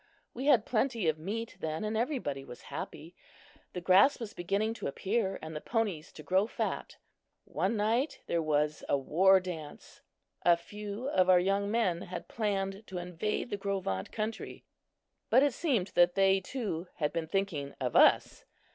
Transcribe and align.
We 0.33 0.47
had 0.47 0.65
plenty 0.65 1.07
of 1.07 1.19
meat 1.19 1.57
then 1.59 1.83
and 1.83 1.95
everybody 1.95 2.43
was 2.43 2.63
happy. 2.73 3.13
The 3.73 3.81
grass 3.81 4.19
was 4.19 4.33
beginning 4.33 4.73
to 4.81 4.87
appear 4.87 5.37
and 5.43 5.55
the 5.55 5.61
ponies 5.61 6.11
to 6.13 6.23
grow 6.23 6.47
fat. 6.47 6.97
One 7.45 7.77
night 7.77 8.21
there 8.25 8.41
was 8.41 8.83
a 8.89 8.97
war 8.97 9.39
dance. 9.39 10.01
A 10.41 10.57
few 10.57 11.07
of 11.09 11.29
our 11.29 11.39
young 11.39 11.69
men 11.69 12.01
had 12.01 12.27
planned 12.27 12.87
to 12.87 12.97
invade 12.97 13.51
the 13.51 13.57
Gros 13.57 13.83
Ventres 13.83 14.09
country, 14.11 14.65
but 15.29 15.43
it 15.43 15.53
seemed 15.53 15.89
that 15.89 16.15
they 16.15 16.39
too 16.39 16.87
had 16.95 17.13
been 17.13 17.27
thinking 17.27 17.75
of 17.79 17.95
us. 17.95 18.43